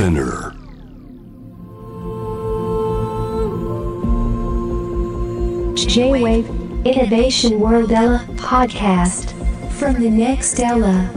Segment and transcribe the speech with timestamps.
[0.00, 0.54] Spinner.
[5.74, 6.48] J-Wave
[6.86, 9.34] Innovation World Ella podcast
[9.78, 11.10] from the next Ella.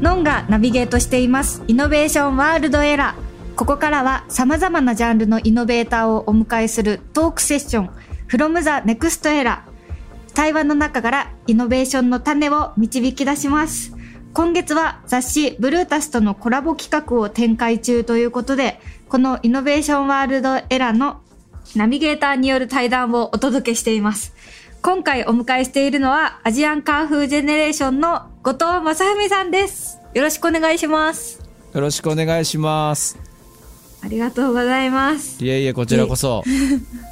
[0.00, 7.90] ノンがナビゲートしていますイノベーションワールドエラーここからは様々なジャンルのイノベーターをお迎えするトークセッション。
[8.28, 9.58] From the next era
[10.32, 13.99] 対話の中からイノベーションの種を導き出します
[14.32, 21.20] 今月は雑誌ブルータスとのコラボ企画を展開中ということでこのイノベーションワールドエラーの
[21.74, 24.34] ナビゲーターによる対談をお届けしています。
[24.82, 29.98] 今回お迎えしているのはアジアンカーフージェネレーションの後藤正文さんです。
[30.14, 31.40] よろしくお願いします。
[31.72, 33.18] よろしくお願いします。
[34.02, 35.44] ありがとうございます。
[35.44, 36.42] いえいえ、こちらこそ。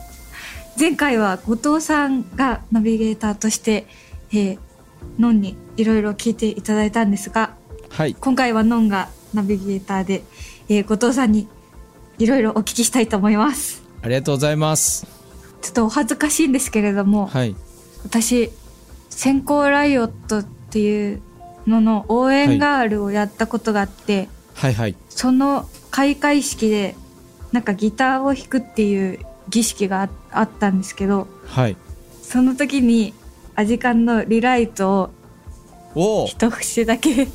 [0.78, 3.87] 前回は後藤さんがナビゲーターとして、
[4.33, 4.59] えー、
[5.19, 7.55] ノンにいろいろ聞いていただいたんですが
[7.91, 8.15] はい。
[8.15, 10.23] 今回はノンがナビゲーターで、
[10.69, 11.48] えー、後藤さんに
[12.19, 15.06] いろいろお聞きしたいと思いますありがとうございます。
[15.61, 17.55] ちょっとお恥ずかしいんですけれども、はい。
[18.05, 18.50] 私
[19.11, 21.22] 先行ライオットっていう
[21.67, 24.97] のの応援ガールをやったことがあって、はいはい。
[25.09, 26.94] その開会式で
[27.53, 31.77] なんかギターを弾くっていう儀式がああったんですけどはい。
[32.22, 33.15] その時に
[33.59, 35.11] アジカンのリライト
[35.97, 37.28] を一節だけ弾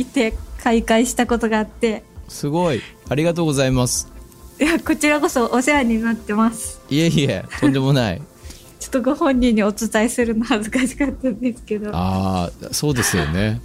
[0.00, 2.82] いて開会したことがあってすごい。
[3.08, 4.12] ありがとうございます。
[4.60, 8.20] いやこちらこそお世話になってますいえいえ、とんでもない。
[8.78, 13.62] ちょっとご本人にお伝えするの恥ずかしかったんですけどああ、そうですよね。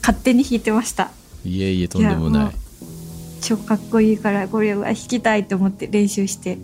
[0.00, 1.12] 勝手に弾いてました
[1.44, 2.54] いえいえ、とんでもない。
[3.40, 6.58] 超かっこいいからこれは弾きたいと思って練習して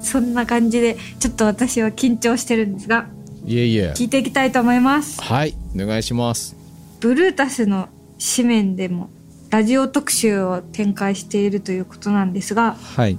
[0.00, 3.06] そんな感じでちょっと私は緊張してるんですが
[3.48, 3.94] いえいえ。
[3.96, 5.54] 聞いていきたいと思いますはい。
[5.74, 6.54] お願いします。
[7.00, 7.88] ブルータスの
[8.36, 9.08] 紙面でも
[9.48, 13.16] ラジオ特集を展開しているということなんですがはい。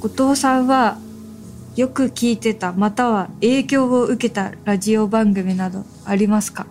[0.00, 0.98] 後藤さんは
[1.74, 6.68] よく聞いてたまたは影響を受けたラジオ番組などありますか？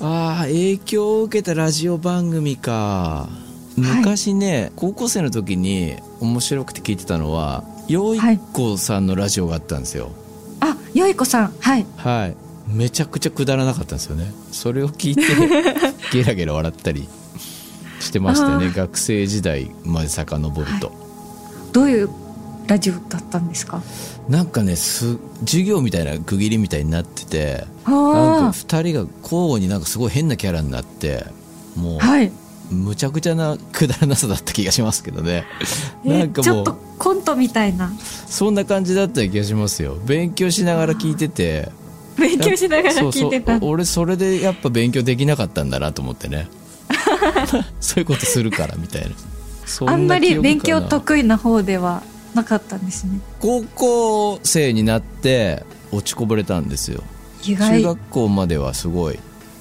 [0.00, 3.28] ああ、影響を受けたラジオ番組か。
[3.76, 8.20] 昔ね、高校生の時に面白くて聞いてたのは、よい
[8.54, 10.12] こさんのラジオがあったんですよ。
[10.60, 12.36] あよいこさんはいはい。
[12.68, 14.30] めちゃくちゃくだらなかったんですよね。
[14.52, 15.22] それを聞いて、
[16.12, 17.08] ゲラゲラ笑ったり
[18.00, 18.70] してましたよね。
[18.70, 20.92] 学生時代まで遡ると。
[21.72, 22.10] どういう
[22.66, 23.82] ラジオだったんですか？
[24.28, 31.24] なんかねす、授業みたいな区切りみたいになってて、あなんあか二人が交互になんかすごい変なキャラになって、
[31.74, 32.30] もう、はい
[32.70, 35.44] むちゃくちゃなくだらなさだった気がしますけどね。
[36.04, 37.92] えなんかもうちょっと、コントみたいな。
[38.28, 39.96] そんな感じだった気がしますよ。
[40.04, 41.70] 勉強しながら聞いてて、
[42.18, 43.58] 勉強しながら聞いてた。
[43.62, 46.48] 俺それでやっぱ勉強できなかったんだなと思ってね。
[47.80, 49.10] そういうことするからみたいな。
[49.64, 52.02] そあんまり勉強と得意な方では
[52.34, 53.20] なかったんですね。
[53.40, 57.02] 高校生になって落ちこぼれたんですよ。
[57.42, 57.82] 中意外。
[57.82, 59.18] 学校まではすごい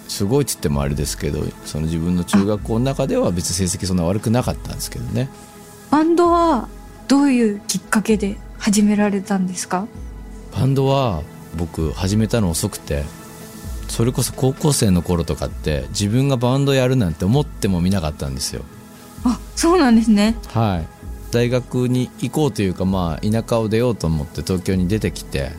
[0.07, 5.29] すごいっつってもあれですけどその自分の中学校の中では別に成績そんな悪くなかったんですけどね。
[5.91, 6.68] バンドは
[7.07, 9.88] どういうきっかけで始められたんですか？
[10.53, 11.23] バンドは
[11.57, 13.03] 僕始めたの遅くて
[13.88, 18.63] それこそ高校生の頃とかって自分がバンドやるなんて思ってもみなかったんですよ。
[19.23, 20.35] あそうなんですね。
[20.47, 20.88] はい。
[21.31, 25.51] 大学に行こうというかまあ田舎を出ようと思って東京に出てきて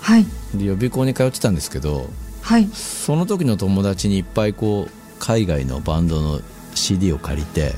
[0.00, 0.26] はい。
[0.54, 2.08] で予備校に通ってたんですけど
[2.46, 2.68] はい。
[2.72, 6.40] その時の友達にいっぱいこう海外のバンドの
[6.74, 7.74] CD を借りて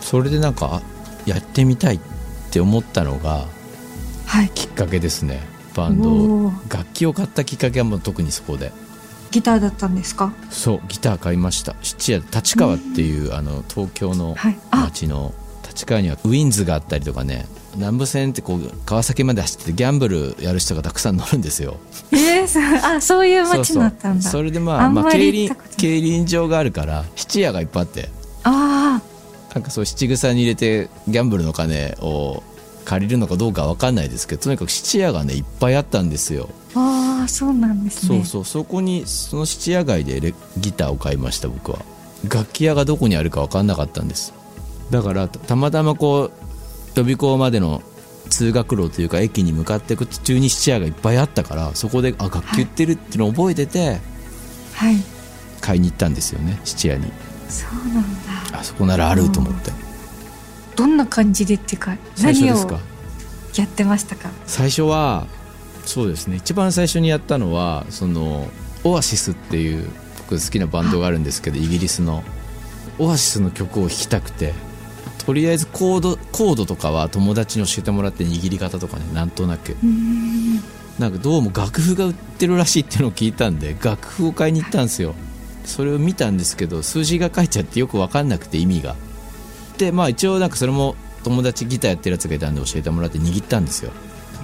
[0.00, 0.82] それでなんかあ
[1.24, 2.00] やってみたいっ
[2.50, 3.46] て思ったのが
[4.26, 4.50] はい。
[4.54, 5.40] きっかけですね。
[5.74, 8.72] バンド楽器を買ったきっかけはもう特にそこで。
[9.30, 10.32] ギターだったんですか？
[10.50, 11.74] そうギター買いました。
[11.82, 14.58] 質屋立川っていうあの東京のはい。
[14.70, 14.84] あ。
[14.84, 15.32] 町の
[15.66, 17.46] 立川にはウィンズがあったりとかね
[17.76, 21.76] 南武線ってこう川崎まで走っててギャンブルやる人がたくさん乗るんですよ。
[22.12, 24.22] えー、そあそういう街だったんだ。
[24.22, 28.08] それでまあままあ、競輪競輪場があるから質屋がいっぱいあって。
[28.44, 29.00] あ
[29.54, 32.42] なんかそう七草に入れてギャンブルの金を
[32.84, 38.18] 借りるのかどうかわかんないですけどとにかく質屋がねいっぱいあったんですよ、ーあーそうなんですね。
[38.18, 38.44] そうそう。
[38.44, 41.78] そこにその質屋街でレギターを買いました僕は。
[42.28, 44.32] 楽器屋がどこにあるか分かんなかったんです。
[44.90, 46.43] だからたたまたまこう
[46.96, 47.82] 予備校までの
[48.30, 54.00] 通学路というか駅に向かっていく途中に質屋がいっぱいあったからそこであ楽器売ってるっていうのを覚えてて
[54.72, 54.96] はい。
[55.60, 57.10] 買いに行ったんですよね質屋に。
[57.48, 58.02] そうなん
[58.52, 58.58] だ。
[58.58, 59.70] あそこならあると思って。
[60.76, 62.80] どんな感じでっていうか何を最初ですか？
[63.56, 64.30] やってましたか？
[64.46, 65.26] 最初は
[65.84, 66.36] そうですね。
[66.36, 68.48] 一番最初にやったのはその
[68.82, 69.88] オアシスっていう
[70.18, 72.24] 僕好きなバンドがあるんですけどイギリスの。
[72.98, 74.54] オアシスの曲を弾きたくて
[75.26, 79.76] とりあえずコードコードとかは友達に教えてもらって握り方とかねなんとなく。
[80.98, 85.14] なんかどうも楽譜が売ってるらしいっていうのを聞いたんで楽譜を買いに行ったんですよ。
[85.64, 88.94] それを見たんですけど数字が書いちゃってよく分かんなくて意味が。
[89.78, 90.94] でまあ一応なんかそれも
[91.24, 93.90] 友達ギターやってるやつがいたんで教えてもらって握ったんですよ。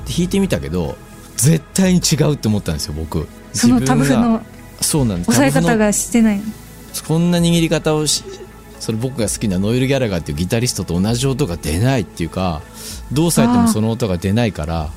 [0.07, 0.97] で弾いてみたけど
[1.37, 3.29] 絶対に違うって思ったんですよ僕。
[3.53, 4.43] そのタブ譜の
[4.81, 5.31] そうなんです。
[5.31, 6.41] 押さえ方がしてない
[7.07, 8.25] こんな握り方をし
[8.81, 12.63] それ僕が好きなノイル・ギャラガーっていうギタリストと同じ音が出ないっていうか
[13.13, 14.91] どうされてもその音が出ないから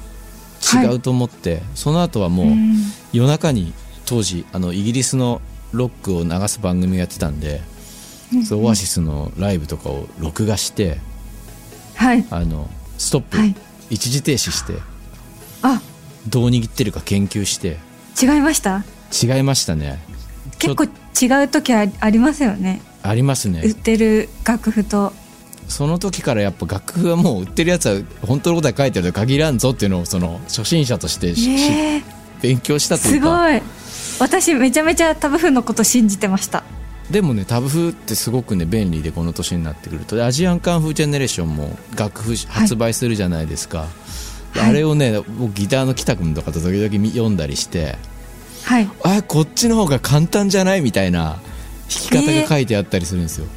[0.66, 0.86] はい。
[0.88, 2.76] 違うと思って、その後はもううん。
[3.12, 3.74] 夜中に
[4.06, 5.42] 当時あのイギリスの
[5.74, 7.62] ロックを流す番組をやってたんで、
[8.48, 11.00] そのオアシスのライブとかを録画して
[11.96, 12.26] はい。
[12.32, 13.56] あのストップ、はい。
[13.90, 14.74] 一時停止して
[15.62, 15.82] あ。
[16.30, 17.78] どう握ってるか研究して。
[18.22, 18.86] 違いました？
[19.12, 20.00] 違いましたね。
[20.60, 25.14] 結構違う時あありますよねあります売っねてる楽譜と。
[25.68, 31.34] その時からやっぱ楽譜はもう売ってるやつは本当のことは書いてるとは限らんぞっていうのをその初心者として
[32.42, 33.38] 勉強したといすうか。
[33.38, 33.62] ごい。
[34.20, 36.64] 私めちゃめちゃタブ譜のこと信じてました。
[37.10, 40.16] でもねタブ譜ってすごくね便利でこの年になってくると。
[40.16, 43.88] でアジアンカンフージェネレーションも楽譜発売するじゃないですか、
[44.54, 44.70] ではい。
[44.70, 47.98] あれをね僕ギターの北君とかと時々み読んだりして
[48.64, 48.90] はい。
[49.04, 50.82] あこっちの方が簡単じゃない？
[50.82, 51.42] みたいな
[51.90, 53.48] 弾き方が書いてあったりするんですよ、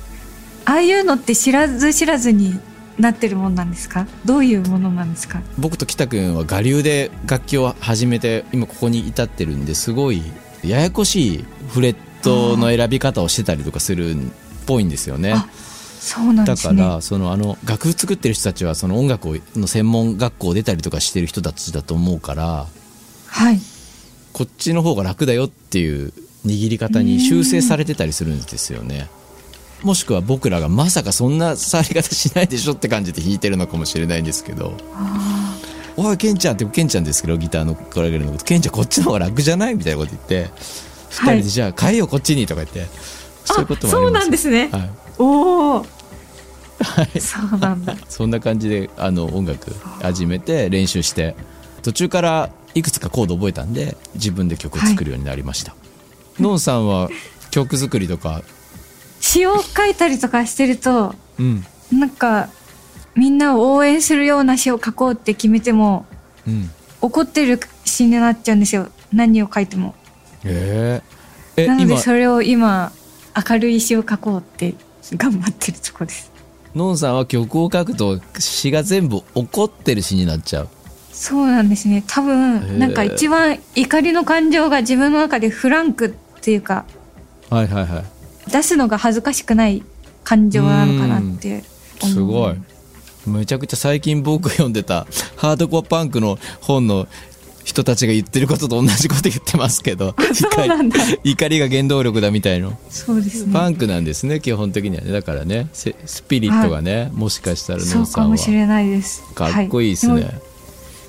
[0.65, 2.59] ああいうのって知らず知らずに
[2.99, 4.07] なってるもんなんですか？
[4.25, 5.43] どういうものなんですか？
[5.59, 10.23] 僕と北君は我流で楽器を始めて今ここに至ってるんですごい
[10.65, 14.17] ややこしいフレットの選び方をしてたりとかするっ
[14.67, 15.35] ぽいんですよね。
[15.35, 15.49] あ
[16.01, 22.67] そうなんでだからそのあの楽譜作ってる人たちはその音楽をの専門学校出たりとかしてる人たちだと思うから
[23.27, 23.59] はい。
[24.33, 26.13] こっちの方が楽だよっていう
[26.47, 29.09] 握り方に修正されてたりするんですよね。
[29.83, 34.73] もしくは僕らがまさかそんな触り方しないでしょって感じで弾いてるのかもしれないんですけど
[35.97, 38.33] 「おいケンちゃん」ってケンちゃんですけどギターのコラゲルの。
[38.33, 40.51] こと「ケンちゃんこっちの方が楽じゃない?」みたいなこと言って
[41.11, 41.43] 2人はい。
[41.43, 42.87] で「じゃあ変えようこっちに」とか言って
[43.45, 44.07] そういうこともあります。
[44.07, 44.69] そうなんですね。
[44.73, 44.91] はい。
[45.19, 45.87] おお
[47.21, 47.97] そうなんだ。
[48.09, 51.35] そんな感じであの音楽始めて練習して
[51.83, 55.75] 途中からいくつかコード覚えたんで自分で曲を作るようになりました、
[56.41, 57.09] のんさんは
[57.51, 58.43] 曲作りとか？
[59.21, 61.65] 詩を書いたりとかしてるとうん。
[61.93, 62.49] なんか
[63.15, 66.07] みんなを応援するような詩を書こうって決めても
[66.47, 66.71] うん。
[67.01, 68.89] 怒ってる詩になっちゃうんですよ。
[69.13, 69.95] 何を書いても。
[70.45, 71.99] えー、えなので今？
[71.99, 72.93] それを今
[73.49, 74.75] 明るい詩を書こうって
[75.13, 76.33] 頑張ってるとこです。
[76.75, 80.69] のんさんは曲を書くと詩が全部怒ってる詩になっちゃう。
[81.13, 82.05] そうなんですね。
[82.07, 86.15] 多分なんか一番怒りの感情が自分の中でフランク
[86.47, 86.85] っていうか
[87.51, 88.05] はいはいは
[88.47, 88.51] い。
[88.51, 89.83] 出すのが恥ずかしくない
[90.23, 91.65] 感情なのかなって
[92.01, 92.55] すごい。
[93.27, 97.09] めちゃくちゃ最近僕読んでた ハードコアパンクの本の
[97.65, 101.01] 人たちが言ってることと同じこと言ってますけどそうなんだ。
[101.25, 102.79] 怒りが原動力だみたいの。
[102.91, 103.53] そうですね。
[103.53, 105.11] パンクなんですね基本的にはね。
[105.11, 108.27] だからねせスピリットがね、もしかしたらそうノンさんは。
[108.29, 109.25] かもしれないです。
[109.35, 110.33] かっこいいですね、はでも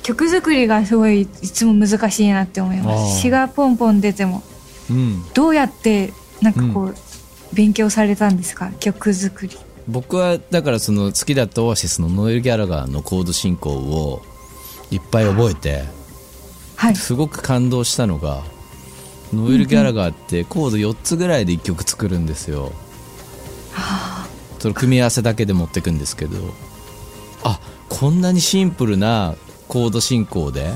[0.02, 3.20] 曲作りがすごいいつも難しいなって思います。
[3.20, 4.42] 詩がポンポン出ても
[4.90, 6.96] うん、どうやってなんかこう、
[7.54, 8.72] 勉強されたんですか？
[8.80, 9.58] 曲作り。
[9.88, 14.22] 僕はだからその好きだったオアシスのノエル・ギャラガーのコード進行を
[14.92, 15.86] いっぱい覚えて
[16.76, 16.96] はい。
[16.96, 18.44] すごく感動したのが
[19.34, 22.72] ノエル・ギャラガーってコード4つぐらいで1曲作るんですよ、
[24.60, 26.38] その組み合わせだけで持ってくんですけど
[27.44, 29.36] あこんなにシンプルな
[29.68, 30.70] コード進行で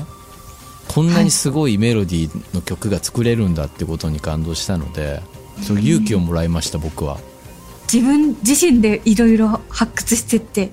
[0.94, 5.22] こんなにすごいメロディーの曲が作れるんだってことに感動したので
[5.62, 7.18] その勇気をもらいました僕は。
[7.92, 10.70] 自分自身でいろいろ発掘してってっ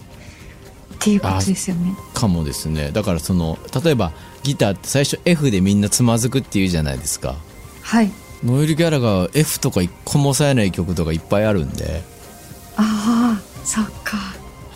[0.99, 1.95] ていうことですよね。
[2.13, 2.91] かもですね。
[2.91, 4.11] だからその例えば
[4.43, 7.35] ギターって最初 F でみんなつまずくっていうじゃないですか。
[7.81, 8.11] はい。
[8.43, 12.03] ノエル・ギャラが F とか一個も抑えない曲とかいっぱいあるんで。
[12.77, 14.17] ああそっか。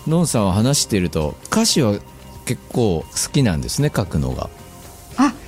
[0.07, 1.97] ノンさんは話していると歌詞は
[2.45, 4.50] 結構好きなんですね書くのが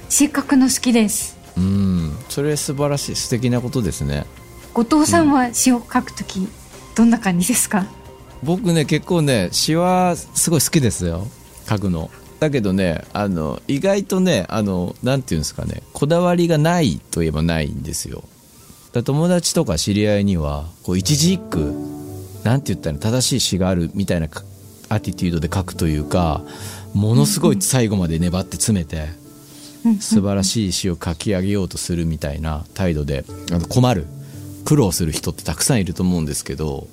[0.05, 1.37] あ詩書くの好きです。
[1.57, 2.15] うん。
[2.29, 4.25] それ素晴らしい素敵なことですね。
[4.73, 6.47] 後藤さんは詩を書くとき
[6.95, 7.85] どんな感じですか、
[8.43, 11.27] 僕ね結構ね詩はすごい好きですよ。
[11.67, 12.09] 書くの。
[12.39, 18.23] だけどねあの意外とねあのなんていうんですかねこだわりがないといえばないんですよ。
[18.91, 21.73] だ友達とか知り合いにはこう一字一句
[22.43, 24.43] なんて言ったら正しい詩があるみたいなか
[24.89, 26.43] アティテュードで書くというか
[26.93, 29.24] ものすごい最後まで粘って詰めてうん
[29.99, 34.07] 素晴らしい詩を書き上げようとするみたいな態度であの困る
[34.65, 36.87] 苦労する人ってたくさんいると思うんですけど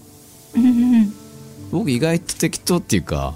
[1.70, 3.34] 僕意外と適当っていうか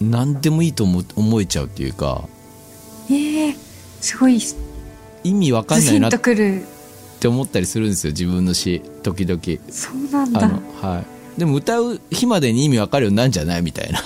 [0.00, 2.24] 何でもいいと思思えちゃうっていうか
[3.10, 3.56] ええ
[4.00, 4.38] すごい。
[5.24, 6.62] 意味わかんないなっとくる。
[7.18, 9.40] て思ったりするんですよ自分の詩時々。
[9.72, 10.48] そうなんだ。
[10.80, 11.00] は
[11.36, 11.40] い。
[11.40, 13.62] でも歌う日までに意味わかるようになんじゃない？
[13.62, 14.00] みたいな。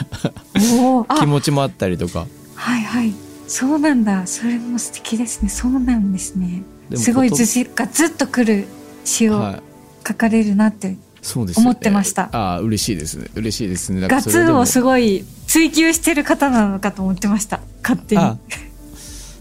[1.20, 2.26] 気持ちもあったりとか。
[2.54, 3.12] はいはい
[3.52, 4.26] そうなんだ。
[4.26, 5.50] それも素敵ですね。
[5.50, 6.62] そうなんですね。
[6.96, 8.64] すごいことずしがずっとくる
[9.04, 9.62] 詩をはい。
[10.08, 11.68] 書かれるなって、そうですよね。
[11.68, 12.30] 思ってました。
[12.32, 13.26] ああ嬉しいですね。
[13.34, 14.00] 嬉しいですね。
[14.00, 17.60] だからガツンをすごい追求してる方なのかと思ってました。
[17.82, 18.22] 勝手に。
[18.22, 18.38] あ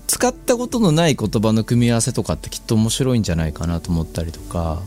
[0.07, 4.81] 使ったことのない言葉の組み合わせとかってきっと面白いんじゃないかなと思ったりとか。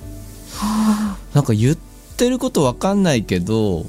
[0.59, 1.78] はなんか言っ
[2.19, 3.87] てることわかんないけど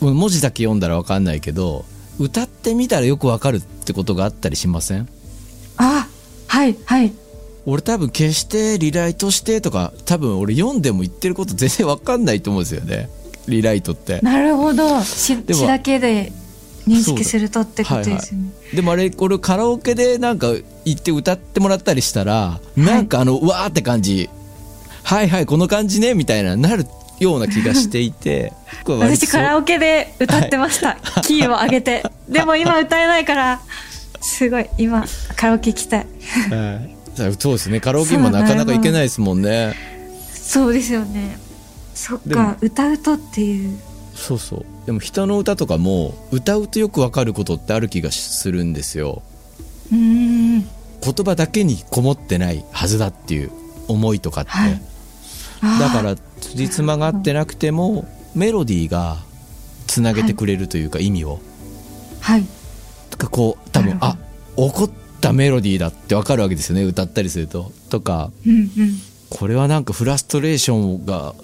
[0.00, 1.84] 文字だけ読んだらわかんないけど
[2.18, 5.08] 歌ってみたらよくわかるってことがあったりしません？
[5.76, 6.08] ああ
[6.48, 7.12] はいはい。
[7.66, 13.08] 俺多分決してリライトしてとか多分俺読んでも言ってること全然わかんないと思うんですよね。
[13.48, 14.20] リライトって。
[14.20, 15.02] なるほど。
[15.02, 16.32] 詩でも詩だけで
[16.86, 20.52] 認識するとってことですよね、でもあれこれカラオケでなんか
[20.84, 24.30] 行って歌ってもらったりしたら、なんかあのうわーって感じ。
[25.02, 26.86] はいはいこの感じねみたいななる
[27.18, 28.52] ような気がしていて
[28.86, 32.04] 私カラオケで歌ってました、 キーを上げて。
[32.28, 33.60] でも今歌えないから
[34.20, 35.04] すごい今
[35.36, 36.06] カラオケ行きたい。
[36.50, 36.96] はい。
[37.38, 37.80] そうですね。
[37.80, 39.74] カラオケ今なかなか行けないですもんね。
[40.34, 41.38] そうですよね。
[41.94, 43.78] そっか歌うとっていう。
[44.14, 44.66] そうそう。
[44.86, 49.22] でも人の歌とかも歌うとよくわかることってある気がするんですよ。
[49.92, 49.98] うー
[50.58, 50.60] ん。
[50.60, 50.68] 言
[51.24, 53.50] 葉だけにこもってないはずだっていう
[53.88, 54.80] 思いとかって、はい。
[55.80, 59.18] だから辻褄が合ってなくてもメロディーが
[59.86, 61.40] つなげてくれるというか意味を、
[62.20, 62.44] はい。
[63.10, 64.16] とかこう多分あ
[64.56, 64.90] 怒っ
[65.20, 67.72] たメロディーだってわかるわけですよね歌ったりすると。
[67.90, 68.68] とかうんうん。
[69.30, 71.34] これはなんかフラストレーションが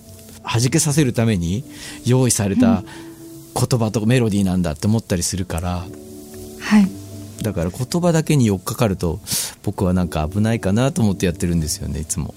[0.44, 1.64] 弾けさせるために
[2.04, 2.82] 用意された
[3.54, 5.84] 言葉とメロディーなんだって思ったりするから。
[6.61, 7.02] はい。
[7.42, 9.20] だから言葉だけに寄っかかると
[9.62, 12.34] 僕はなんか危ないかなと思ってやってるんですよねいつも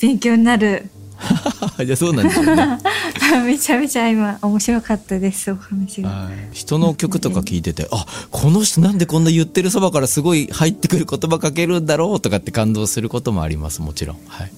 [0.00, 0.88] 勉強になる
[1.84, 2.78] いやそうなんですよね
[3.44, 14.52] めちゃめちゃ今面白かったですお話が人の曲とか聞いててあこの人なんでこんな言ってるそばからすごい入ってくる言葉かけるんだろうとかって感動することもありますもちろんはい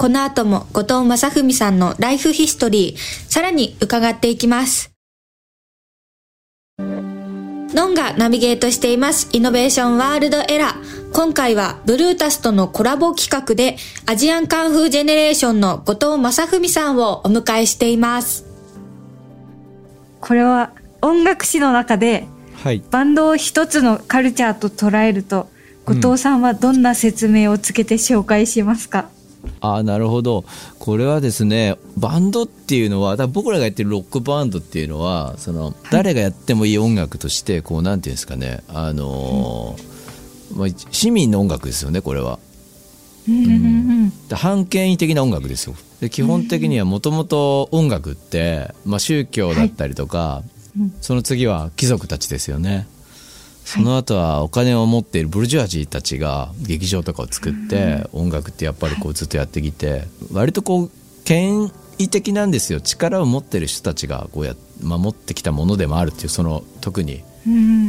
[0.00, 4.92] この後も後藤正文さんのライフヒストリー、さらに伺っていきます。
[6.78, 9.28] ノンがナビゲートしています。
[9.32, 10.99] イノベーションワールドエラー。
[11.12, 13.76] 今回はブルータスとのコラボ企画で
[14.06, 18.46] アジアンカンフージェネレーションの後藤正文さんをお迎えしています。
[20.20, 22.82] これは音楽史の中ではい。
[22.90, 25.48] バンドを一つのカルチャーと捉えると
[25.84, 29.08] 後藤さんはどんな説明をつけて紹介しますか、
[29.60, 30.44] ああなるほど。
[30.78, 39.89] これはですねバンドっていうのはだから僕らがやってるロックバンドっていうのはその、誰がやってもいい音楽としてこうなんていうんですかねあのー
[40.54, 42.38] まあ、市民の音楽ですよねこれは。
[43.28, 45.76] うん反権威的な音楽ですよ。
[46.00, 50.42] で基本的にはもともと音楽って、まあ、宗教だったりとか、
[50.78, 50.94] うん。
[51.00, 52.88] その次は貴族たちですよね。
[53.64, 60.90] その後はお金を持っているブルジョアジーたちが劇場とかを作って音楽ってやっぱりこうずっとやってきて割とこう
[61.24, 62.80] 権威的なんですよ。
[62.80, 67.22] 力を持ってる人たちがこうや守ってきたものでもあるっていうその特に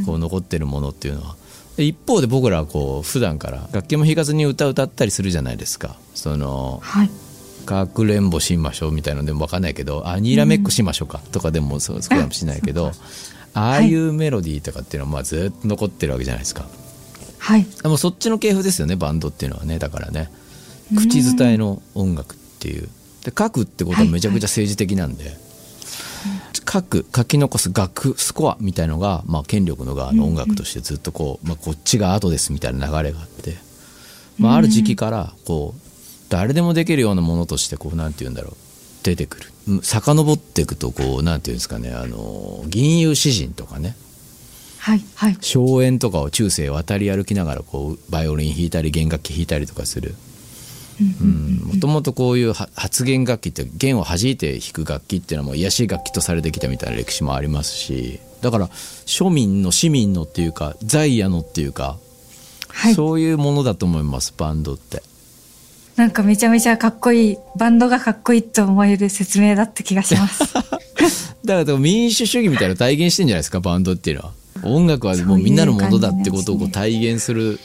[0.05, 1.35] こう残ってるものっていうのは。
[1.35, 1.40] で
[1.77, 5.95] 一方で僕らはこう普段から楽器も弾かずに歌歌ったりするじゃないですか。
[6.13, 7.09] そのはい。
[7.65, 11.19] かくれんぼしましょうみたいなのでも分かんないけどあにらめっこしましょうか。
[11.31, 12.91] とかでもそうかもしれないけど、
[13.53, 16.67] あああいうメロディーとかっていうのはまあずっと残ってるわけじゃないですか。
[17.37, 17.65] はい。
[17.65, 19.79] でもそっちの系譜ですよねバンドっていうのはね。
[19.79, 20.29] だからね。
[20.95, 22.89] 口伝えの音楽っていう。
[23.23, 25.37] で書くってことはめちゃくちゃ政治的なんで、
[26.69, 33.55] 書く書き残す楽スコアみたいのが、まあ、権力の側の音楽としてずっとこう、まあ、こっちが後ですみたいな流れがあって、
[34.37, 35.81] まあ、ある時期からこう
[36.29, 38.55] 誰でもできるようなものとしてこうなんて言うんだろう
[39.03, 39.51] 出てくる。
[39.67, 43.95] うん遡っていくとこうなんて言うんですかねあの銀融詩人とかね。
[44.79, 45.37] はいはい。
[45.41, 50.15] 荘園とかを中世渡り歩きながらこうバイオリン弾いたり弦楽器弾いたりとかする
[51.65, 61.97] もともとこういうは発弦楽器って弦を弾いて弾く楽器っていうのはもう癒しい楽器とされてきたみたいな歴史もありますしだから庶民の市民のっていうか在野のっていうか、
[62.69, 62.95] はい。
[62.95, 65.03] そういうものだと思いますバンドって。
[65.95, 70.53] なんかめちゃめちゃかっこいいバンドがかっこいいと思える説明だった気がします。
[70.53, 70.79] だか
[71.45, 74.33] らでも民主主義みたいな体現してんじゃないですかバンドっていうのは。
[74.63, 77.59] 音楽はもうみんなのものだってことをこう体現する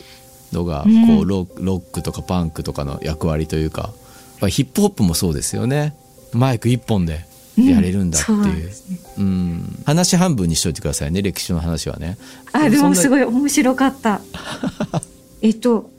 [0.56, 1.18] のがこうん。
[1.20, 3.92] うロロックとかパンクとかの役割というか
[4.40, 5.94] まあヒップホップもそうですよね。
[6.32, 7.24] マイク一本で
[7.56, 9.82] やれるんだっていう,、うんうんそうなん。
[9.86, 12.18] 話半分にしといてくださいね歴史の話はね。
[12.52, 14.20] あでもすいごい面白かった。
[15.42, 15.90] えっと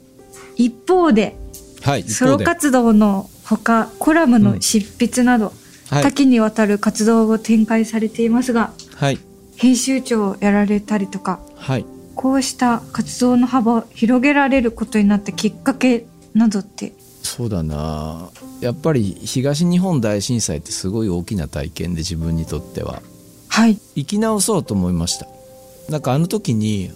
[0.56, 1.36] 一方で
[1.82, 5.52] はい一ソロ活動のほかコラムの執筆など、
[5.90, 6.02] はい。
[6.02, 9.18] 多岐にわたる活動を展開されていますがはい。
[9.56, 11.84] 編集長をやられたりとかはい
[12.18, 16.92] こうした活動の幅を広げられることになったきっかけなどって。
[17.22, 18.28] そうだな。
[18.60, 23.02] やっぱり東日本大震災ってすごい大きな体験で自分にとっては。
[23.46, 23.76] はい。
[23.94, 25.28] 生き直そうと思いました。
[25.90, 26.90] なんかあの時に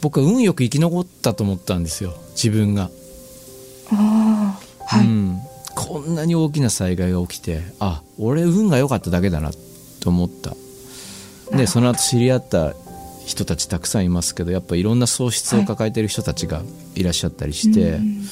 [0.00, 2.14] 僕は運よく生き残ったと思ったんですよ。
[2.36, 2.88] 自分が、
[3.90, 5.40] ああはい、うん、
[5.74, 9.50] こんなに大きな災害が起きてあ俺運が良かっただけだな
[9.98, 10.54] と思った。
[11.56, 12.74] でその後知り合った
[13.28, 16.62] 人たちたくさんいますけどやっぱいろんな喪失を抱えてる人たちが
[16.94, 18.22] いらっしゃったりして、うん。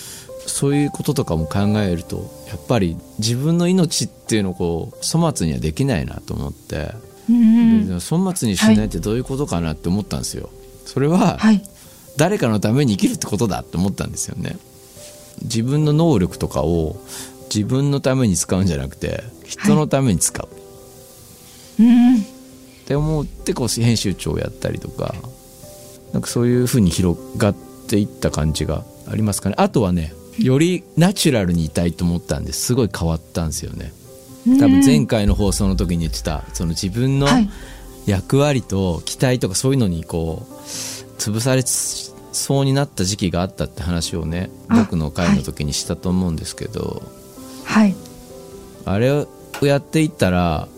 [0.47, 6.93] そういうこととかも考えるとやっぱり自分の命っていうのをこう粗末にはできないなと思って、
[7.29, 10.49] うんで粗末にしないってどういうことかなって思ったんですよ。
[10.87, 11.63] それは、はい。
[12.17, 14.57] 誰かのために生きるってことだって思ったんですよね。
[15.43, 16.97] 自分の能力とかを
[17.55, 20.49] 自分のために使うんじゃなくて人のために使う、
[21.81, 22.36] うん
[22.87, 25.13] って思ってこう編集長をやったりとか
[26.13, 27.55] なんかそういうふうに広がっ
[27.89, 29.57] ていった感じがありますかね。
[29.59, 32.75] あとはねよりナチュラルにいたいと思ったんです。
[32.75, 33.93] ごい変わったんですよね。
[34.61, 37.51] 多分前回の放送の時に言ってたその自分のはい。
[38.07, 40.53] 役割と期待とかそういうのにこう
[41.19, 47.03] 潰されそうになった時期があったって話をねあ僕の会の時にしたと思うんですけど、
[47.65, 47.97] はい。
[48.85, 49.27] あれを
[49.63, 50.69] やっていったら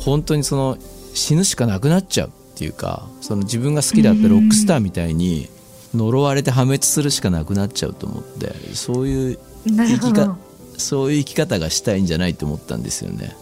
[0.00, 0.76] 本当にその
[1.14, 5.48] 死ぬしかなくなっちゃうっていうかその自分が好きだったロックスターみたいに
[5.94, 10.38] 呪われて破滅するしかなくなっちゃうと思ってそういう生きか
[10.76, 13.36] そういう生き方がしたいんじゃないと思ったんですよね。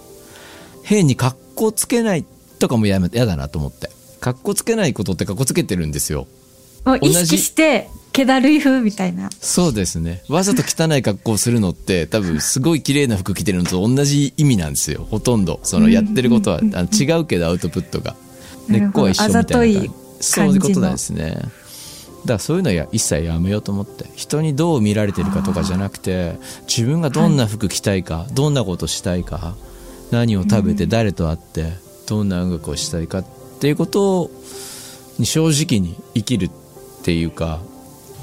[0.82, 2.24] 変に格好つけない
[2.58, 3.90] とかもやめやだなと思って。
[4.20, 6.26] 格好つけないことって格好つけてるんですよ。
[7.00, 9.30] 意識して気だるい風みたいな。
[9.40, 10.22] そうですね。
[10.28, 15.06] わざと汚い格好をするのって多分すごい綺麗な服着てるのと同じ意味なんですよ。
[15.08, 15.60] ほとんど。
[15.62, 18.16] そのやってることはあの違うけどアウトプットが。
[18.68, 21.30] 根っこは一緒みたいなそういうことなんですね。
[21.30, 21.52] だか
[22.26, 24.06] らそういうのはや一切やめようと思って。
[24.16, 26.32] 人にどう見られてるかとかじゃなくて
[26.66, 29.54] 自分がどんな服着たいか、どんなことしたいか
[30.10, 31.72] 何を食べて誰と会って
[32.08, 33.24] どんな音楽をしたいかっ
[33.60, 34.28] ていうこと
[35.20, 36.50] に正直に生きるっ
[37.04, 37.60] ていうか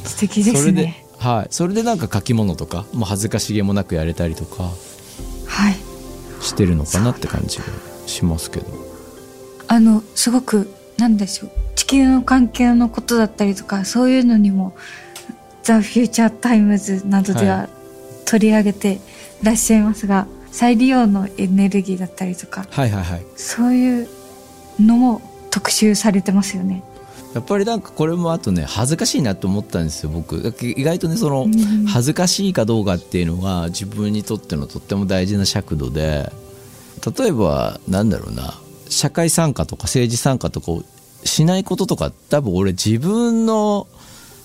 [0.05, 4.71] 素敵ですそれでね、はい、それでなんか書き物とかもう恥ずかしげもなくやれたりとか
[5.45, 5.75] はい。
[6.41, 7.65] してるのかなって感じが
[8.05, 8.67] しますけど。
[9.67, 11.51] あのすごくなんでしょう。
[11.75, 14.75] 地球の環境のことだったりとかそういうのにも
[15.63, 17.69] 「The Future Times」などでは
[18.25, 18.93] 取り上げて
[19.41, 23.25] いらっしゃいますが、再利用のエネルギーだったりとかはいはいはい。
[23.35, 24.07] そういう
[24.79, 26.83] のも特集されてますよね。
[27.36, 30.38] やっぱりなんかこれもあとね恥ずかしいなと思ったんですよ僕。
[30.62, 31.86] 意外とねそのうん。
[31.86, 36.32] 恥ずかしいかどうかっていうのが自分にとってのとっても大事な尺度で
[37.17, 38.54] 例えばなんだろうな
[38.88, 40.84] 社会参加とか政治参加とかを
[41.26, 43.88] しないこととか多分俺自分の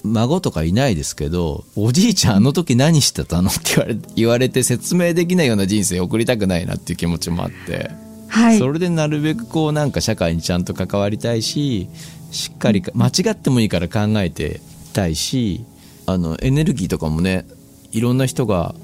[0.02, 7.90] 孫とかいないですけどおじいちゃんあの時何してたのって言われ言われて説明できないような人生を送りたくないなっていう気持ちもあって。
[8.28, 8.58] はい。
[8.58, 11.88] それでなるべくこうなんか社会にちゃんと関わりたいし
[12.30, 14.60] しっかりか間違ってもいいから考えて
[14.92, 15.64] たいし
[16.06, 17.46] あのエネルギーとかもね
[17.92, 18.74] いろんな人が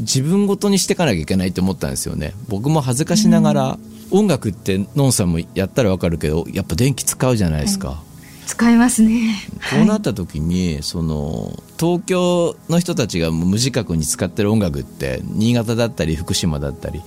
[0.00, 2.32] 自分ごとにしていかなきゃいけないと思ったんですよね。
[2.48, 3.78] 僕も恥ずかしながら、
[4.10, 8.02] 音楽ってのんさんもやったらわかるけどやっぱ電気使うじゃないですか、
[8.46, 9.34] 使いますね。
[9.70, 17.02] こうなった時に、その東京の人たちが無自覚に使ってる音楽って新潟だったり福島だったり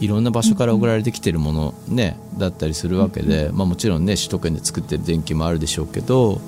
[0.00, 6.40] いろんな場所から送られてきてるもの、ね、だったりするわけで、まあ、もちろんね首都圏で作ってる電気もあるでしょうけど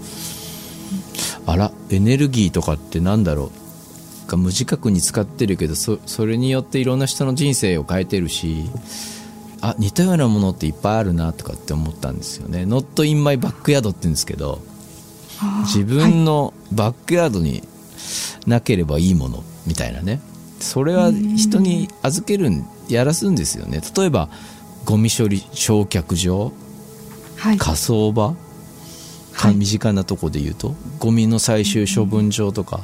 [1.47, 3.51] あらエネルギーとかってなんだろう？
[4.31, 8.69] が無自覚に使ってるけどそそれによっていろんな人の人生を変えてるし
[9.63, 12.65] あ似たようなものっていっぱいあるなとかって思ったんですよね。
[12.65, 14.61] Not in my backyard って言うんですけど
[15.63, 17.63] 自分のバックヤードに
[18.47, 20.21] なければいいものみたいなね。
[20.61, 23.81] それは人に預けるんやらすんですよね。
[23.97, 24.29] 例えば
[24.85, 26.53] ゴミ処理焼却場
[27.37, 27.59] はい。
[27.59, 28.35] 火葬場
[29.33, 29.55] かはい。
[29.57, 32.81] 身近なとこで言うとゴミの最終処分場とか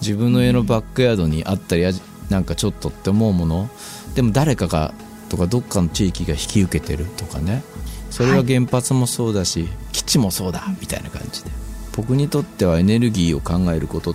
[0.00, 1.92] 自分の家のバックヤードにあったりあ
[2.28, 3.68] なんかちょっとって思うもの
[4.14, 4.92] でも誰かが
[5.28, 7.62] とかどっかの地域が引き受けてるとかね。
[8.10, 11.50] それは原発もそうだし、基地もそうだみたいな感じで。
[11.98, 14.14] 僕にとってはエネルギーを考えること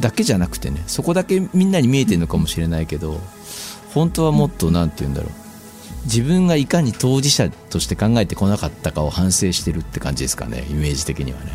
[0.00, 3.20] だけじゃなくてねそこだけみんなに見えてるのかもしれないけど
[3.94, 5.32] 本当はもっと何て言うんだろう。
[6.04, 10.66] 自分がいかに当事者として考えてこなかったかを反省してるって感じですかね。
[10.70, 11.52] イメージ的にはね。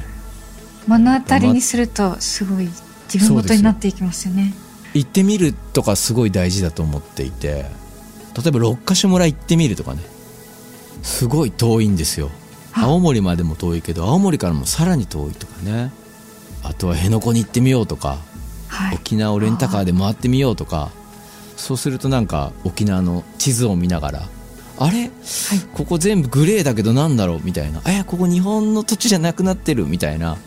[0.87, 2.69] 目の当たりにするとすごい
[3.11, 4.53] 自分ごとになっていきますよね。
[4.93, 7.65] 行ってみるとかすごい大事だと思っていて。
[8.35, 10.01] 例えば六ヶ所村行ってみるとかね。
[11.01, 12.29] すごい遠いんですよ。
[12.73, 15.91] 青森までも遠いけど青森からもさらに遠いとかね。
[16.61, 18.17] あとは辺野古に行ってみようとか、
[18.67, 18.95] はい。
[18.95, 20.91] 沖縄をレンタカーで回ってみようとか
[21.57, 24.29] そうするとなんか沖縄の地図を見ながら
[24.77, 25.09] あれ、
[25.73, 27.41] ここ全部グレーだけどなんだろう？
[27.43, 27.81] みたいな。
[27.87, 29.85] えここ日本の土地じゃなくなってる。
[29.85, 30.37] みたいな。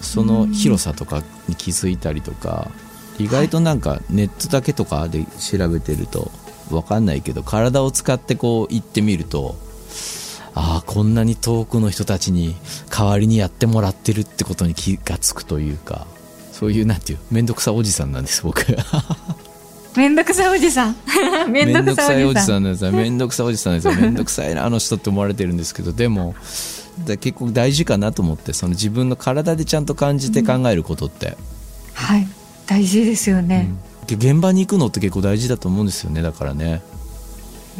[0.00, 2.70] その広さとかに気づいたりとか
[3.18, 6.30] 意外となんかネットだけとかで調べてると
[6.70, 9.56] 分かんないけど体を使ってこう行ってみると
[10.54, 12.54] ああこんなに遠くの人たちに
[12.96, 16.06] 代わりにやってもらってるってことに気がつくというか
[16.52, 18.64] そういうなんていう面倒くさおじさんなんです僕
[19.98, 20.96] めんどくさいおじさん。
[21.50, 23.94] めんどくさいおじさんですよ面倒くさいおじさんですよ。
[23.94, 26.36] 面倒くさいなあの人って思われてるんですけどでも
[27.04, 31.36] だ結構大事かなと思ってその自分の体でちゃんと感じて考えることって、
[31.94, 32.28] はい。
[32.68, 33.70] 大事ですよね、
[34.06, 36.80] 現場に行くのって結構大事だと思うんですよねだからね。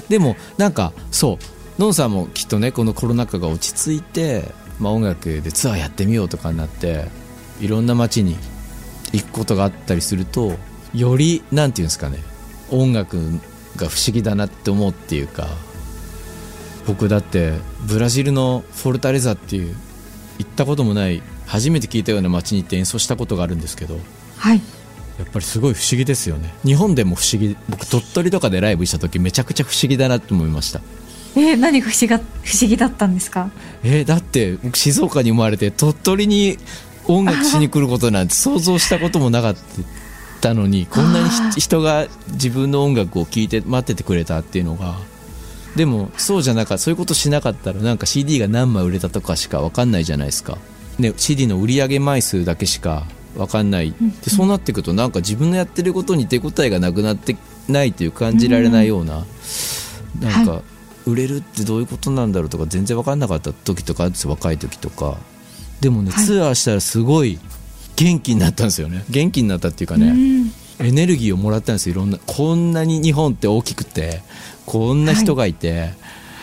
[0.08, 1.38] でもなんかそ
[1.78, 1.80] う。
[1.80, 4.42] のんさんもきっとねこのコロナ禍が落ち着いて、
[4.80, 7.04] まあ、音楽でツアーやってみようとかになって
[7.60, 8.36] いろんな街に
[9.12, 10.58] 行くことがあったりすると
[10.94, 12.18] よりなんていうんですかね
[12.70, 13.16] 音楽
[13.76, 15.48] が不思議だなって思うっていうか
[16.86, 17.52] 僕だって
[17.86, 19.74] ブラジルのフォルタレザっていう
[20.38, 23.98] 行ったこともない初めて聞いたような街に行って演奏したことがあるんですけど
[24.36, 24.60] はい。
[25.18, 26.54] やっぱりすごい不思議ですよね。
[26.64, 30.80] 日本でも不思議僕鳥取とかでライブした時めちゃくちゃ不思議だなと思いました。
[31.34, 32.22] えー、何が不思議が不
[32.60, 33.50] 思議だったんですか？
[33.82, 36.56] えーだって僕静岡に生まれて鳥取に
[37.08, 39.60] 音楽しに来ることなんて想像したこともなかった
[40.54, 44.96] のにこんなに人が自分の音楽を聴いて待っててくれたっていうのが
[45.76, 50.58] でもそうじゃなかったそういうことしなかったらなんか CD が何枚売れたとかしか分かんないじゃないですか、
[50.98, 53.94] ね、CD の売り上げ枚数だけしか分かんない。
[54.24, 57.36] でそうなっていくとなんか自分のやってることに手応えがなくなって
[57.68, 59.24] ないという感じられないような、
[60.20, 60.62] なんか
[61.06, 65.18] 売れるってどういうことなんだろうとか全然分かんなかった時とかあるんですよ若い時とか。
[65.80, 66.24] でもね、はい。
[66.24, 67.38] ツアーしたらすごい
[67.98, 69.04] 元気になったんですよね。
[69.10, 70.08] 元気になったっていうかね、
[70.80, 70.86] うん。
[70.86, 71.94] エネルギーをもらったんですよ。
[71.94, 74.22] いろんなこんなに日本って大きくて
[74.66, 75.90] こんな人がいて、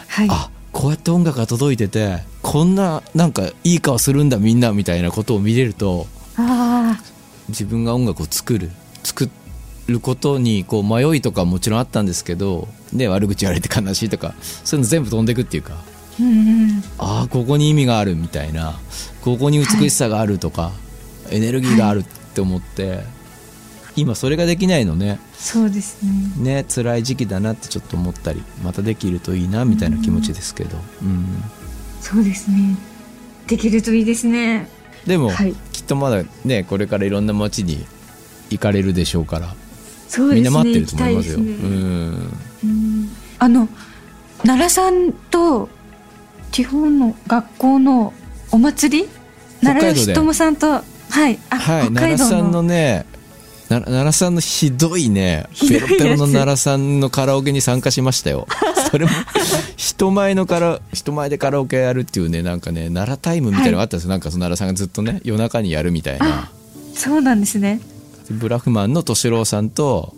[0.09, 0.27] はい。
[0.29, 6.99] あこうやって音楽が届いててこんななんかいい顔するんだみんなみたいなことを見れるとあ
[7.47, 8.69] 自分が音楽を作る
[9.01, 9.29] 作
[9.87, 15.75] ることにこう迷いとかもちろんあったんですけど、ね、悪口言われて悲しいとかそういうの全部飛んでいくっていうか。
[15.75, 16.31] あうんう
[16.73, 16.83] ん。
[16.97, 18.77] ああここに意味があるみたいな
[19.21, 20.71] ここに美しさがあるとか、
[21.31, 23.03] エネルギーがあるって思って、
[23.95, 25.19] 今それができないのね。
[25.37, 26.03] そうです
[26.37, 26.61] ね。
[26.61, 31.25] ね辛い時期だなってちょっと思ったりまたできるといいなみたいな気持ちですけど、うん。
[32.01, 32.75] そうですね。
[33.47, 34.69] できるといいですね。
[35.07, 35.53] でも、はい。
[35.71, 37.85] きっとまだねこれからいろんな街に
[38.49, 39.55] 行かれるでしょうから
[40.07, 40.41] そうですね。
[40.41, 41.37] みんな待ってると思いますよ。
[41.37, 41.43] ね。
[41.43, 42.37] うん。
[42.63, 43.09] うん。
[43.39, 43.69] あの
[44.43, 45.69] 奈良さんと
[46.51, 48.13] 地方の学校の
[48.51, 49.07] お祭り？
[49.61, 50.83] 奈良吉友さんと
[51.15, 51.39] はい。
[51.49, 53.05] あ、はい、奈良さんののね
[53.69, 58.47] な奈良さんのひどいねペロペロの奈良さんのカラオケに参加しましたよ。
[58.91, 59.11] それも
[59.77, 66.49] 人前のカラ人前でカラオケやるっていうねなんかね奈良タイムみたいなのがあったんですよ、なんかその奈良さんがずっとね夜中にやるみたいな。
[66.93, 67.79] そうなんですね。
[68.29, 70.13] ブラフマンの敏郎さんと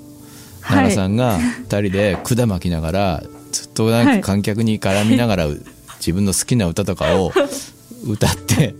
[0.61, 5.47] 奈良さんが2人で管巻きながらずっとなんか観客に絡みながら
[5.99, 7.31] 自分の好きな歌とかを
[8.05, 8.75] 歌ってで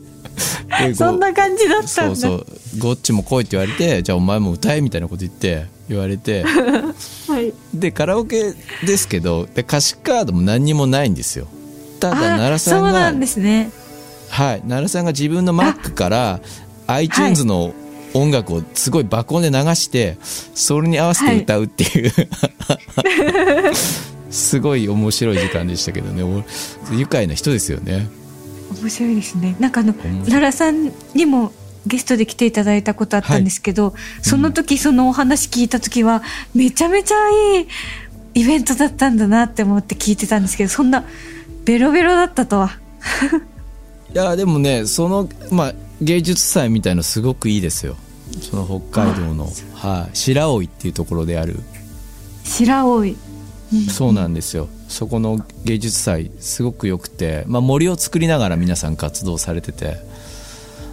[0.96, 1.88] そんな感じだったんだ。
[1.88, 2.46] そうそう。
[2.80, 6.44] ゴッチも来いって言われてじゃあお前も歌えみたいなこと言って言われて。
[7.28, 7.54] はい。
[7.74, 8.54] でカラオケ
[8.86, 11.48] ですけどで歌詞カードも何にもないんですよ。
[12.00, 13.72] ただあ奈良さんがそうなんですね。
[14.30, 14.60] はい。
[14.62, 16.40] 奈良さんが自分の Mac から
[16.88, 17.74] iTunes の
[18.14, 22.12] 音楽をすごい爆音で流してそれに合わせて歌うっていう、
[24.32, 26.24] すごい面白い時間でしたけどね。
[26.24, 26.44] お
[26.94, 28.08] 愉快な人ですよね
[28.82, 29.56] 面白いですね。
[29.60, 31.52] なんかあの奈良さんにも
[31.86, 36.22] ゲストで来ていただいたことあったんですけど、その時そのお話聞いた時は
[36.54, 37.16] めちゃめちゃ
[37.60, 37.68] いい
[38.36, 41.06] イベントだったんだなって思って聞いてたんですけどそんな
[41.66, 42.78] ベロベロだったとは。
[44.14, 47.96] いやでもねその、まあ、芸術祭みたいのすごくいいですよ。
[48.42, 51.60] その北海道の、はい、白老っていうところである。
[52.44, 53.16] 白老い。
[53.90, 59.98] そうなんですよそこの芸術祭すごく良くて、まあ、森を作りながら皆さん活動されてて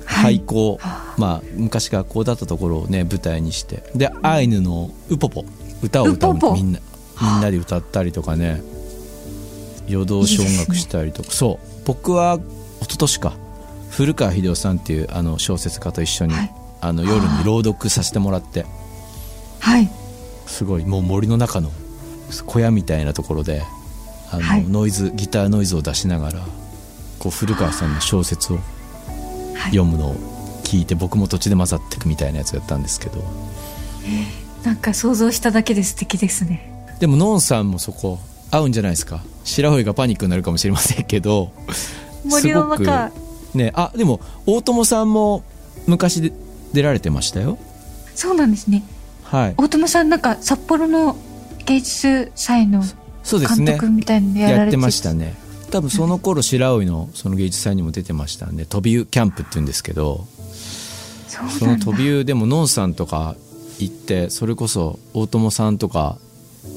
[0.04, 0.78] 廃校、
[1.16, 5.44] まあ、昔学校だったところをね舞台にしてでアイヌのウポポ
[5.82, 6.80] 歌を歌うみんな
[7.20, 8.62] みんなで歌ったりとかね
[9.86, 11.30] 夜通し音楽したりとか。
[11.30, 11.66] そう。
[11.84, 12.38] 僕は
[12.80, 13.32] 一昨年か
[13.90, 16.54] 古川秀夫さんっていうあの小説家と一緒に、はい。
[16.80, 18.66] あの夜に朗読させてもらって
[19.60, 19.90] はい。
[20.46, 21.70] すごいもう森の中の
[22.46, 23.62] 小屋みたいなところで
[24.34, 24.64] あの、はい。
[24.64, 26.40] ノイズギターノイズを出しながら
[27.18, 29.76] こう古川さんの小説をはい。
[29.76, 30.14] 読むのを
[30.64, 33.22] 聞いて僕も途中で混ざっていくみたいなやつやったんですけど。
[34.64, 36.70] なんか想像しただけで素敵ですね。
[36.98, 38.18] でもノンさんもそこ
[38.50, 39.22] 合うんじゃないですか。
[39.44, 41.52] 白老がパニックになるかもしれませんけど
[42.24, 45.44] 森の中すごくねあでも大友さんも
[45.86, 46.32] 昔で
[46.72, 47.58] 出られてましたよ。
[48.14, 48.82] そうなんですね。
[49.22, 49.54] はい。
[49.56, 51.16] 大友さんなんか札幌の
[51.66, 52.82] 芸術祭の
[53.24, 53.72] そうですね。
[53.72, 55.34] 監督みたいなのやられてやってましたね。
[55.70, 60.24] 多分その頃白老のその芸術祭にも出てましたんで飛び湯キャンプって言うんですけど
[61.58, 63.34] その飛び湯でもノンさんとか
[63.80, 66.18] 行ってそれこそ大友さんとか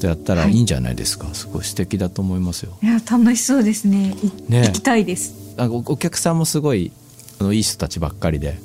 [0.00, 0.52] とやったらい。
[0.52, 2.76] いんじゃないですか、すごい素敵だと思いますよ。
[2.82, 4.16] いや楽しそうですね。
[4.22, 4.66] いね。
[4.66, 5.54] 行きたいです。
[5.56, 6.92] なんかおお客さんもすごい
[7.40, 8.58] あのいい人たちばっかりで。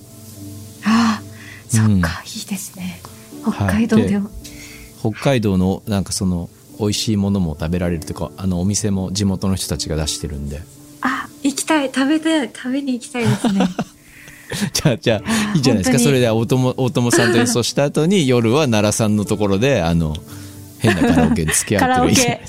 [0.83, 1.23] ああ
[1.69, 1.97] そっか、うん。
[1.97, 3.01] いいですね。
[3.43, 4.29] 北海道では、
[4.99, 10.61] 北海道のなんかその美味しいものも食べられるというかあのお店も地元の人たちが出してるんで。
[11.01, 11.87] あ行きたい。
[11.93, 12.49] 食べたい。
[12.53, 13.67] 食べに行きたいですね。
[14.73, 15.99] じゃあじゃあいいじゃないですか。
[15.99, 20.15] それで大友大友さんと演奏した後に 夜は奈良さんのところであの
[20.79, 22.47] 変なカラオケに付き合うっていうのがいいじゃないで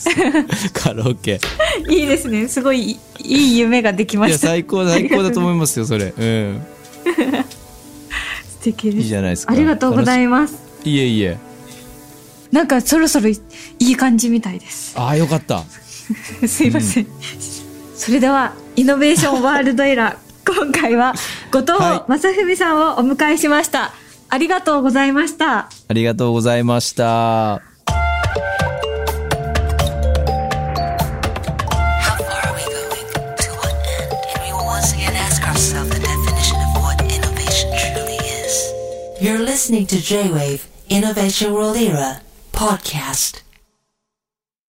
[0.56, 0.80] すか。
[0.90, 1.40] カラオケ。
[1.88, 2.48] いいですね。
[2.48, 6.12] すごいいいい夢ができまいやした最高最高だと思いますよそれ。
[6.16, 6.62] うん。
[7.04, 8.98] 素敵です。
[8.98, 9.52] いいじゃないですか。
[9.52, 10.54] ありがとうございます。
[10.84, 11.38] いえいえ
[12.54, 13.36] なんかそろそろい
[13.80, 14.96] い感じみたいです。
[14.96, 15.64] ああ、よかった。
[16.46, 17.06] すいません。
[17.96, 21.14] それでは、イノベーションワールドエラー、今回は
[21.50, 23.92] 後藤正文さんをお迎えしました。
[24.28, 25.68] ありがとうございました。
[25.88, 27.60] ありがとうございました。
[39.20, 39.88] You're listening.
[42.54, 43.43] Podcast.